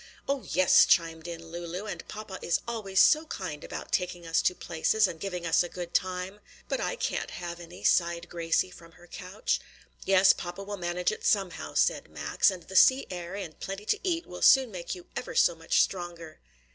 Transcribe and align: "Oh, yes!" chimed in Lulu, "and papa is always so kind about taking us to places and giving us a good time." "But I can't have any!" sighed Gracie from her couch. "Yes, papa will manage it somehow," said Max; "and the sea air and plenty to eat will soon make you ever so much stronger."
"Oh, 0.27 0.41
yes!" 0.51 0.87
chimed 0.87 1.27
in 1.27 1.51
Lulu, 1.51 1.85
"and 1.85 2.07
papa 2.07 2.39
is 2.41 2.59
always 2.67 2.99
so 2.99 3.27
kind 3.27 3.63
about 3.63 3.91
taking 3.91 4.25
us 4.25 4.41
to 4.41 4.55
places 4.55 5.05
and 5.07 5.19
giving 5.19 5.45
us 5.45 5.61
a 5.61 5.69
good 5.69 5.93
time." 5.93 6.39
"But 6.67 6.79
I 6.79 6.95
can't 6.95 7.29
have 7.29 7.59
any!" 7.59 7.83
sighed 7.83 8.27
Gracie 8.27 8.71
from 8.71 8.93
her 8.93 9.05
couch. 9.05 9.59
"Yes, 10.03 10.33
papa 10.33 10.63
will 10.63 10.77
manage 10.77 11.11
it 11.11 11.23
somehow," 11.23 11.75
said 11.75 12.09
Max; 12.09 12.49
"and 12.49 12.63
the 12.63 12.75
sea 12.75 13.05
air 13.11 13.35
and 13.35 13.59
plenty 13.59 13.85
to 13.85 13.99
eat 14.01 14.25
will 14.25 14.41
soon 14.41 14.71
make 14.71 14.95
you 14.95 15.05
ever 15.15 15.35
so 15.35 15.53
much 15.53 15.83
stronger." 15.83 16.39